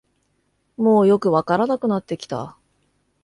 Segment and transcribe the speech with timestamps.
[0.77, 2.57] もうよくわからなくなってきた